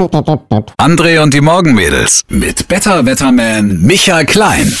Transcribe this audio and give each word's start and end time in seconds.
André 0.00 1.22
und 1.22 1.34
die 1.34 1.42
Morgenmädels 1.42 2.22
mit 2.30 2.68
Better 2.68 3.04
Wetterman 3.04 3.82
Michael 3.82 4.24
Klein. 4.24 4.72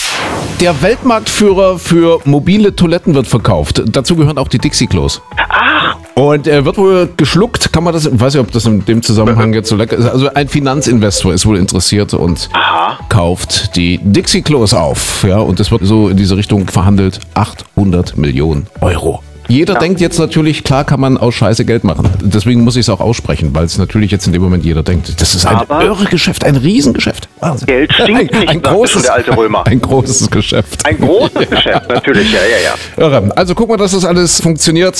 Der 0.62 0.80
Weltmarktführer 0.80 1.78
für 1.78 2.20
mobile 2.24 2.74
Toiletten 2.74 3.14
wird 3.14 3.26
verkauft. 3.26 3.82
Dazu 3.86 4.16
gehören 4.16 4.38
auch 4.38 4.48
die 4.48 4.56
Dixie-Klos. 4.58 5.20
Ach, 5.36 5.96
Und 6.14 6.46
er 6.46 6.64
wird 6.64 6.78
wohl 6.78 7.10
geschluckt, 7.18 7.70
kann 7.70 7.84
man 7.84 7.92
das, 7.92 8.06
ich 8.06 8.18
weiß 8.18 8.32
nicht, 8.32 8.42
ob 8.42 8.50
das 8.50 8.64
in 8.64 8.82
dem 8.86 9.02
Zusammenhang 9.02 9.52
jetzt 9.52 9.68
so 9.68 9.76
lecker 9.76 9.98
ist. 9.98 10.06
Also 10.06 10.32
ein 10.32 10.48
Finanzinvestor 10.48 11.34
ist 11.34 11.44
wohl 11.44 11.58
interessiert 11.58 12.14
und 12.14 12.48
aha. 12.54 12.98
kauft 13.10 13.76
die 13.76 13.98
Dixie-Klos 14.02 14.72
auf. 14.72 15.22
Ja, 15.28 15.38
und 15.40 15.60
es 15.60 15.70
wird 15.70 15.82
so 15.84 16.08
in 16.08 16.16
diese 16.16 16.38
Richtung 16.38 16.66
verhandelt. 16.66 17.20
800 17.34 18.16
Millionen 18.16 18.68
Euro. 18.80 19.22
Jeder 19.50 19.74
denkt 19.74 20.00
jetzt 20.00 20.18
natürlich, 20.20 20.62
klar 20.62 20.84
kann 20.84 21.00
man 21.00 21.18
aus 21.18 21.34
Scheiße 21.34 21.64
Geld 21.64 21.82
machen. 21.82 22.08
Deswegen 22.22 22.62
muss 22.62 22.76
ich 22.76 22.82
es 22.82 22.88
auch 22.88 23.00
aussprechen, 23.00 23.50
weil 23.52 23.64
es 23.64 23.78
natürlich 23.78 24.12
jetzt 24.12 24.26
in 24.28 24.32
dem 24.32 24.42
Moment 24.42 24.64
jeder 24.64 24.84
denkt. 24.84 25.20
Das 25.20 25.34
ist 25.34 25.44
ein 25.44 25.56
Aber- 25.56 25.82
irre 25.84 26.04
Geschäft, 26.04 26.44
ein 26.44 26.54
Riesengeschäft. 26.54 27.28
Wahnsinn. 27.40 27.66
Geld 27.66 27.92
stinkt 27.92 28.32
nicht, 28.32 28.52
sagte 28.64 28.88
schon 28.88 29.02
der 29.02 29.14
alte 29.14 29.36
Römer. 29.36 29.66
Ein 29.66 29.80
großes 29.80 30.30
Geschäft. 30.30 30.86
Ein 30.86 30.98
großes 30.98 31.48
Geschäft, 31.50 31.88
natürlich, 31.88 32.32
ja, 32.32 32.38
ja, 32.38 32.74
ja. 32.98 33.04
Irre. 33.04 33.32
Also 33.36 33.56
guck 33.56 33.68
mal, 33.68 33.76
dass 33.76 33.90
das 33.90 34.04
alles 34.04 34.40
funktioniert. 34.40 34.96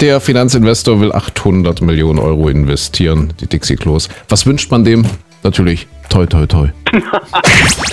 Der 0.00 0.20
Finanzinvestor 0.20 1.00
will 1.00 1.10
800 1.12 1.80
Millionen 1.82 2.20
Euro 2.20 2.48
investieren, 2.48 3.32
die 3.40 3.48
Dixie-Klos. 3.48 4.08
Was 4.28 4.46
wünscht 4.46 4.70
man 4.70 4.84
dem? 4.84 5.06
Natürlich 5.42 5.88
toi, 6.08 6.26
toi, 6.26 6.46
toi. 6.46 6.68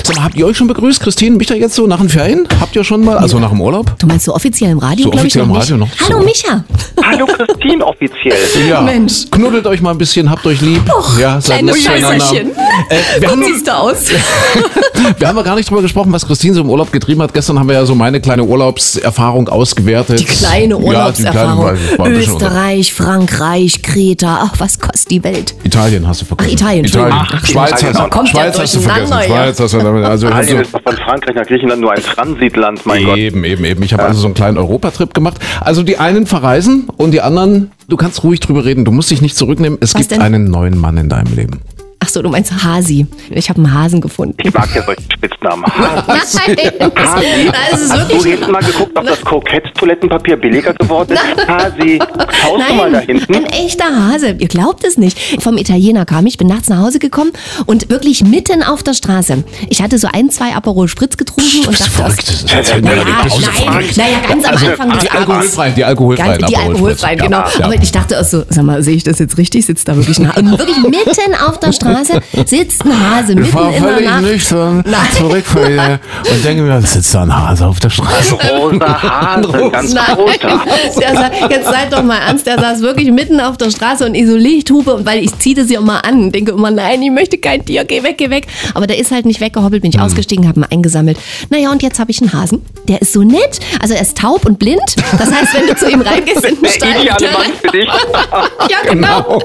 Sag 0.04 0.16
mal, 0.16 0.24
habt 0.26 0.36
ihr 0.36 0.46
euch 0.46 0.58
schon 0.58 0.68
begrüßt, 0.68 1.00
Christine? 1.02 1.36
Micha 1.38 1.54
jetzt 1.56 1.76
so 1.76 1.88
nach 1.88 2.00
den 2.00 2.10
Ferien? 2.10 2.48
Habt 2.60 2.76
ihr 2.76 2.84
schon 2.84 3.04
mal, 3.04 3.18
also 3.18 3.40
nach 3.40 3.50
dem 3.50 3.62
Urlaub? 3.62 3.98
Du 4.00 4.08
meinst 4.08 4.26
so 4.26 4.34
offiziell 4.34 4.72
im 4.72 4.80
Radio, 4.80 5.06
So 5.06 5.10
glaube 5.12 5.28
ich 5.28 5.38
offiziell 5.38 5.46
noch 5.48 5.54
im 5.56 5.60
nicht. 5.60 5.72
Radio 5.72 5.78
noch. 5.78 6.10
Hallo 6.10 6.20
So. 6.20 6.26
Micha. 6.26 6.64
Hallo 7.04 7.26
Christine 7.26 7.86
offiziell. 7.86 8.68
Ja. 8.70 8.82
Mensch. 8.82 9.26
Knuddelt 9.32 9.68
euch 9.68 9.82
mal 9.82 9.92
ein 9.92 9.98
bisschen, 9.98 10.30
habt 10.30 10.46
euch 10.46 10.62
lieb. 10.62 10.82
ja, 11.20 11.40
seid 11.42 11.60
Kleines 11.60 11.76
nett 11.76 11.84
zueinander. 11.84 12.26
Scheißerchen. 12.26 12.52
Äh, 12.52 12.96
wir, 13.22 13.30
Gut 13.30 13.30
haben, 13.38 13.44
siehst 13.46 13.68
du 13.68 13.72
aus. 13.78 14.06
wir 15.20 15.28
haben 15.28 15.38
ja 15.38 15.44
gar 15.44 15.56
nicht 15.56 15.70
drüber 15.70 15.82
gesprochen, 15.82 16.12
was 16.12 16.26
Christine 16.26 16.54
so 16.56 16.62
im 16.62 16.70
Urlaub 16.70 16.92
getrieben 16.92 17.22
hat. 17.22 17.34
Gestern 17.34 17.60
haben 17.60 17.68
wir 17.68 17.76
ja 17.76 17.86
so 17.86 17.96
meine 17.96 18.22
kleine 18.22 18.44
Urlaubserfahrung 18.44 19.50
ausgewertet. 19.50 20.20
Die 20.20 20.26
kleine 20.26 20.76
Ja, 20.76 20.80
die 20.80 20.84
Urlaubserfahrung. 20.86 21.76
kleine 21.96 22.16
Österreich, 22.16 22.94
Frankreich, 22.94 23.82
Kreta. 23.82 24.40
Ach, 24.44 24.54
was 24.60 24.80
kostet 24.80 25.12
die 25.12 25.24
Welt? 25.24 25.56
Italien 25.64 26.08
hast 26.08 26.22
du 26.22 26.26
vergessen. 26.26 26.50
Ach, 26.50 26.54
Italien, 26.54 26.86
Italien. 26.86 27.14
Ach, 27.18 27.46
Schweiz, 27.46 27.72
Italien, 27.82 28.10
hast, 28.12 28.30
Schweiz 28.30 28.60
hast 28.60 28.76
du 28.76 28.85
vergessen. 28.86 29.12
durcheinander, 29.12 29.36
ja. 29.36 29.44
Schweiz 29.44 29.60
hast 29.60 29.74
du 29.74 29.78
damit. 29.80 30.06
Also, 30.06 30.28
Italien 30.28 30.50
also 30.50 30.62
ist 30.62 30.74
doch 30.74 30.82
von 30.82 30.96
Frankreich 30.98 31.36
nach 31.36 31.46
Griechenland 31.46 31.82
nur 31.82 31.92
ein 31.92 32.02
Transitland, 32.02 32.86
mein 32.86 33.04
Gott. 33.04 33.18
Eben, 33.18 33.44
eben, 33.44 33.66
eben. 33.66 33.84
Ich 33.84 33.94
habe 33.94 34.04
also 34.04 34.20
so 34.20 34.28
einen 34.28 34.34
kleinen 34.34 34.58
Europatrip 34.58 35.14
gemacht. 35.14 35.40
Also 35.62 35.84
die 35.84 35.98
einen 35.98 36.26
verreisen 36.26 36.88
und 36.98 37.12
die 37.12 37.22
anderen, 37.22 37.72
du 37.88 37.98
kannst 37.98 38.24
ruhig 38.24 38.40
drüber 38.40 38.66
reden. 38.66 38.86
Du 38.86 38.92
musst 38.92 39.12
dich 39.12 39.22
nicht 39.22 39.36
zurücknehmen. 39.36 39.78
Es 39.82 39.94
Was 39.94 40.02
gibt 40.02 40.12
denn? 40.12 40.22
einen 40.22 40.50
neuen 40.50 40.78
Mann 40.80 40.98
in 40.98 41.10
deinem 41.10 41.36
Leben. 41.36 41.62
Ach 42.06 42.10
so, 42.10 42.22
du 42.22 42.30
meinst 42.30 42.52
Hasi. 42.64 43.08
Ich 43.32 43.50
habe 43.50 43.58
einen 43.64 43.74
Hasen 43.74 44.00
gefunden. 44.00 44.38
Ich 44.44 44.54
mag 44.54 44.70
ja 44.76 44.84
solche 44.84 45.02
Spitznamen. 45.12 45.66
Nein, 45.78 46.04
das, 46.06 46.40
Hasi. 46.40 47.52
das 47.72 47.82
ist 47.82 47.92
Hast 47.92 48.12
du 48.12 48.24
hinten 48.24 48.52
mal 48.52 48.62
geguckt, 48.62 48.92
ob 48.96 49.06
das 49.08 49.22
Kokett-Toilettenpapier 49.22 50.38
billiger 50.38 50.74
geworden 50.76 51.14
ist? 51.14 51.48
Hasi, 51.48 52.00
schaust 52.42 52.70
du 52.70 52.74
mal 52.76 52.92
da 52.92 52.98
Nein, 53.00 53.08
hinten? 53.08 53.36
ein 53.36 53.46
echter 53.46 53.86
Hase. 53.86 54.36
Ihr 54.38 54.48
glaubt 54.48 54.84
es 54.86 54.98
nicht. 54.98 55.18
Vom 55.42 55.58
Italiener 55.58 56.06
kam 56.06 56.28
ich, 56.28 56.38
bin 56.38 56.48
nachts 56.48 56.70
nach 56.70 56.78
Hause 56.78 57.00
gekommen 57.00 57.32
und 57.66 57.90
wirklich 57.90 58.24
mitten 58.24 58.62
auf 58.62 58.84
der 58.84 58.94
Straße. 58.94 59.44
Ich 59.70 59.82
hatte 59.82 59.98
so 59.98 60.08
ein, 60.14 60.30
zwei 60.30 60.54
Aperol 60.56 60.88
Spritz 60.88 61.18
getrunken 61.18 61.66
und 61.68 61.80
dachte, 61.80 61.92
Das 61.98 62.20
ist 62.20 62.54
erzähl 62.54 62.82
mir 62.82 62.96
Ja, 62.98 63.04
du 63.04 63.10
nein, 63.10 63.30
verrückt. 63.52 63.98
naja, 63.98 64.18
ganz 64.28 64.46
am 64.46 64.54
Anfang 64.56 64.90
des 64.92 65.00
Die 65.00 65.10
alkoholfreien, 65.12 65.76
die 65.76 65.84
alkoholfreien. 65.86 66.38
Ganz, 66.40 66.52
die 66.52 66.58
alkoholfreien, 66.58 67.20
genau. 67.20 67.44
Ja. 67.58 67.66
Aber 67.66 67.74
ich 67.76 67.92
dachte 67.92 68.20
auch 68.20 68.24
so, 68.26 68.44
sag 68.50 68.64
mal, 68.64 68.84
sehe 68.84 68.96
ich 68.96 69.04
das 69.04 69.18
jetzt 69.18 69.38
richtig? 69.40 69.66
Sitzt 69.66 69.88
da 69.88 69.96
wirklich 69.96 70.20
ein 70.20 70.30
Hase? 70.30 70.40
Und 70.42 70.60
wirklich 70.60 70.78
mitten 70.78 71.34
auf 71.48 71.60
der 71.60 71.72
Straße 71.72 71.95
sitzt 72.04 72.84
ein 72.86 73.00
Hase, 73.12 73.32
Ich 73.34 73.38
mitten 73.40 73.54
war 73.54 73.68
in 73.68 73.72
der 73.74 73.82
völlig 73.94 74.06
Nacht. 74.10 74.22
nüchtern 74.22 74.84
Nein. 74.86 75.08
zurück 75.18 75.44
und 75.56 76.44
denke 76.46 76.64
mir, 76.64 76.82
sitzt 76.82 77.14
da 77.14 77.22
ein 77.24 77.36
Hase 77.36 77.66
auf 77.68 77.80
der 77.80 77.90
Straße. 77.90 78.34
Rosa 78.36 79.02
Hase, 79.02 79.70
ganz 79.72 79.94
Nein, 79.94 80.06
großer. 80.16 80.60
der 81.00 81.14
sa- 81.16 81.32
jetzt 81.50 81.66
seid 81.66 81.94
doch 81.94 82.04
mal 82.04 82.18
ernst, 82.18 82.46
der 82.48 82.60
saß 82.60 82.82
wirklich 82.82 83.12
mitten 83.12 83.40
auf 83.40 83.58
der 83.58 83.70
Straße 83.72 84.06
und 84.06 84.16
ich 84.16 84.26
so 84.28 84.36
Lichthupe 84.36 84.96
und 84.96 85.06
weil 85.06 85.24
ich 85.24 85.38
ziehe 85.40 85.56
das 85.56 85.70
ja 85.70 85.80
immer 85.80 86.04
an, 86.06 86.32
denke 86.32 86.52
immer, 86.52 86.72
nein, 86.72 87.02
ich 87.02 87.12
möchte 87.12 87.38
kein 87.38 87.64
Tier, 87.66 87.84
geh 87.86 88.04
weg, 88.04 88.18
geh 88.18 88.30
weg. 88.30 88.48
Aber 88.74 88.88
der 88.88 88.98
ist 88.98 89.12
halt 89.12 89.26
nicht 89.26 89.40
weggehoppelt, 89.42 89.82
bin 89.82 89.92
ich 89.92 89.98
Hm. 89.98 90.04
ausgestiegen, 90.06 90.48
habe 90.48 90.60
ihn 90.62 90.66
eingesammelt. 90.70 91.18
Naja, 91.50 91.70
und 91.72 91.84
jetzt 91.84 92.00
habe 92.00 92.12
ich 92.12 92.22
einen 92.22 92.34
Hasen. 92.34 92.62
Der 92.88 93.02
ist 93.02 93.14
so 93.14 93.24
nett, 93.24 93.60
also 93.82 93.94
er 93.94 94.02
ist 94.02 94.18
taub 94.18 94.46
und 94.46 94.60
blind. 94.60 94.80
Das 95.18 95.32
heißt, 95.32 95.54
wenn 95.54 95.68
du 95.68 95.76
zu 95.76 95.90
ihm 95.90 96.02
reingehst 96.02 96.46
in 96.46 96.56
den 96.56 96.64
Der 96.64 96.70
Stall, 96.70 96.90
ideale 97.02 97.32
Mann 97.34 97.52
für 97.62 97.68
dich. 97.72 97.86
ja 98.70 98.78
genau. 98.92 99.40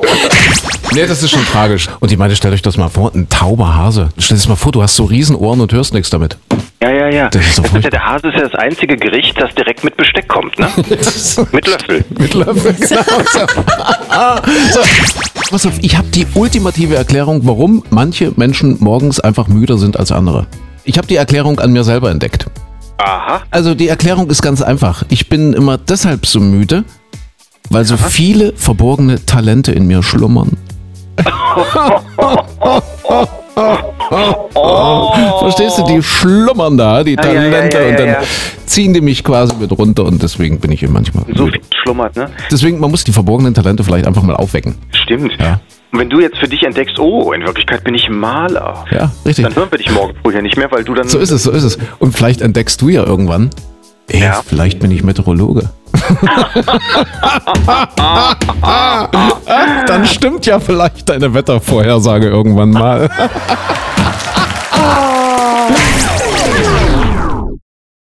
Nee, 0.92 1.06
das 1.06 1.22
ist 1.22 1.30
schon 1.30 1.44
tragisch. 1.44 1.88
Und 2.00 2.10
ich 2.10 2.18
meine, 2.18 2.34
stellt 2.34 2.52
euch 2.54 2.62
das 2.62 2.76
mal 2.76 2.88
vor, 2.88 3.12
ein 3.14 3.28
tauber 3.28 3.76
Hase. 3.76 4.08
Stell 4.18 4.36
dir 4.36 4.40
das 4.40 4.48
mal 4.48 4.56
vor, 4.56 4.72
du 4.72 4.82
hast 4.82 4.96
so 4.96 5.04
Riesenohren 5.04 5.60
und 5.60 5.72
hörst 5.72 5.94
nichts 5.94 6.10
damit. 6.10 6.36
Ja, 6.82 6.90
ja, 6.90 7.08
ja. 7.08 7.28
Das 7.28 7.46
ist 7.46 7.58
Das 7.58 7.72
ist 7.72 7.84
ja 7.84 7.90
der 7.90 8.04
Hase 8.04 8.28
ist 8.28 8.34
ja 8.34 8.48
das 8.48 8.54
einzige 8.54 8.96
Gericht, 8.96 9.40
das 9.40 9.54
direkt 9.54 9.84
mit 9.84 9.96
Besteck 9.96 10.26
kommt, 10.28 10.58
ne? 10.58 10.68
mit 11.52 11.66
Löffel. 11.66 12.04
Mit 12.18 12.34
Löffel, 12.34 12.72
genau. 12.72 13.02
So. 13.32 13.40
so. 14.72 14.80
Pass 15.50 15.66
auf, 15.66 15.74
ich 15.80 15.96
habe 15.96 16.08
die 16.08 16.26
ultimative 16.34 16.96
Erklärung, 16.96 17.42
warum 17.44 17.84
manche 17.90 18.32
Menschen 18.36 18.78
morgens 18.80 19.20
einfach 19.20 19.46
müder 19.46 19.78
sind 19.78 19.98
als 19.98 20.10
andere. 20.10 20.46
Ich 20.84 20.96
habe 20.96 21.06
die 21.06 21.16
Erklärung 21.16 21.60
an 21.60 21.72
mir 21.72 21.84
selber 21.84 22.10
entdeckt. 22.10 22.46
Aha. 22.98 23.42
Also 23.50 23.74
die 23.74 23.88
Erklärung 23.88 24.28
ist 24.30 24.42
ganz 24.42 24.62
einfach. 24.62 25.04
Ich 25.08 25.28
bin 25.28 25.52
immer 25.52 25.78
deshalb 25.78 26.26
so 26.26 26.40
müde, 26.40 26.84
weil 27.68 27.84
so 27.84 27.96
viele 27.96 28.52
verborgene 28.54 29.24
Talente 29.24 29.72
in 29.72 29.86
mir 29.86 30.02
schlummern. 30.02 30.56
Verstehst 35.40 35.78
du, 35.78 35.84
die 35.84 36.02
schlummern 36.02 36.76
da, 36.76 37.02
die 37.04 37.14
Ja, 37.14 37.24
ja, 37.32 37.42
ja, 37.44 37.50
Talente, 37.68 37.78
ja, 37.78 37.88
und 37.88 37.98
dann 37.98 38.16
ziehen 38.66 38.92
die 38.94 39.00
mich 39.00 39.24
quasi 39.24 39.54
mit 39.56 39.76
runter 39.76 40.04
und 40.04 40.22
deswegen 40.22 40.58
bin 40.60 40.72
ich 40.72 40.80
hier 40.80 40.88
manchmal. 40.90 41.24
So 41.34 41.46
viel 41.46 41.60
schlummert, 41.82 42.16
ne? 42.16 42.30
Deswegen, 42.50 42.78
man 42.80 42.90
muss 42.90 43.04
die 43.04 43.12
verborgenen 43.12 43.54
Talente 43.54 43.84
vielleicht 43.84 44.06
einfach 44.06 44.22
mal 44.22 44.36
aufwecken. 44.36 44.74
Stimmt. 44.92 45.32
Ja. 45.40 45.60
Und 45.92 45.98
wenn 45.98 46.08
du 46.10 46.20
jetzt 46.20 46.38
für 46.38 46.46
dich 46.46 46.62
entdeckst, 46.62 46.98
oh, 47.00 47.32
in 47.32 47.42
Wirklichkeit 47.44 47.82
bin 47.82 47.94
ich 47.94 48.08
Maler. 48.08 48.84
Ja, 48.92 49.10
richtig. 49.26 49.44
Dann 49.44 49.56
hören 49.56 49.68
wir 49.72 49.78
dich 49.78 49.90
morgen 49.90 50.14
früh 50.22 50.34
ja 50.34 50.40
nicht 50.40 50.56
mehr, 50.56 50.70
weil 50.70 50.84
du 50.84 50.94
dann. 50.94 51.08
So 51.08 51.18
ist 51.18 51.30
es, 51.32 51.42
so 51.42 51.50
ist 51.50 51.64
es. 51.64 51.78
Und 51.98 52.16
vielleicht 52.16 52.40
entdeckst 52.42 52.80
du 52.80 52.88
ja 52.88 53.04
irgendwann, 53.04 53.50
ey, 54.08 54.20
Ja. 54.22 54.40
vielleicht 54.46 54.78
bin 54.78 54.92
ich 54.92 55.02
Meteorologe. 55.02 55.68
Dann 59.86 60.06
stimmt 60.06 60.46
ja 60.46 60.58
vielleicht 60.60 61.08
deine 61.08 61.34
Wettervorhersage 61.34 62.28
irgendwann 62.28 62.70
mal. 62.70 63.10